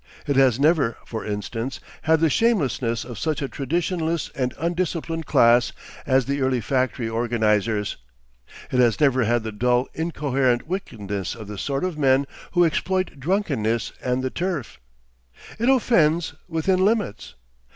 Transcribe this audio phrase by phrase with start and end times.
[0.25, 5.73] It has never for instance had the shamelessness of such a traditionless and undisciplined class
[6.07, 7.97] as the early factory organisers.
[8.71, 13.19] It has never had the dull incoherent wickedness of the sort of men who exploit
[13.19, 14.79] drunkenness and the turf.
[15.59, 17.35] It offends within limits.